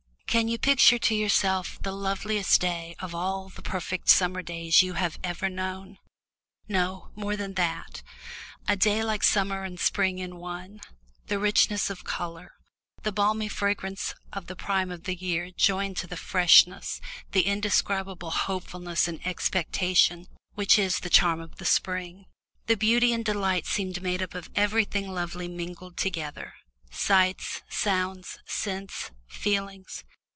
Can 0.39 0.47
you 0.47 0.57
picture 0.57 0.97
to 0.97 1.13
yourselves 1.13 1.77
the 1.81 1.91
loveliest 1.91 2.61
day 2.61 2.95
of 2.99 3.13
all 3.13 3.49
the 3.49 3.61
perfect 3.61 4.07
summer 4.07 4.41
days 4.41 4.81
you 4.81 4.93
have 4.93 5.19
ever 5.25 5.49
known 5.49 5.97
no, 6.69 7.11
more 7.15 7.35
than 7.35 7.55
that, 7.55 8.01
a 8.65 8.77
day 8.77 9.03
like 9.03 9.23
summer 9.23 9.65
and 9.65 9.77
spring 9.77 10.19
in 10.19 10.37
one 10.37 10.79
the 11.25 11.37
richness 11.37 11.89
of 11.89 12.05
colour, 12.05 12.53
the 13.03 13.11
balmy 13.11 13.49
fragrance 13.49 14.15
of 14.31 14.47
the 14.47 14.55
prime 14.55 14.89
of 14.89 15.03
the 15.03 15.15
year 15.17 15.51
joined 15.51 15.97
to 15.97 16.07
the 16.07 16.15
freshness, 16.15 17.01
the 17.33 17.41
indescribable 17.45 18.31
hopefulness 18.31 19.09
and 19.09 19.19
expectation 19.27 20.27
which 20.53 20.79
is 20.79 20.99
the 21.01 21.09
charm 21.09 21.41
of 21.41 21.57
the 21.57 21.65
spring? 21.65 22.23
The 22.67 22.77
beauty 22.77 23.11
and 23.11 23.25
delight 23.25 23.65
seemed 23.65 24.01
made 24.01 24.21
up 24.23 24.33
of 24.33 24.49
everything 24.55 25.11
lovely 25.11 25.49
mingled 25.49 25.97
together 25.97 26.53
sights, 26.89 27.63
sounds, 27.69 28.39
scents, 28.47 29.11
feelings. 29.27 30.05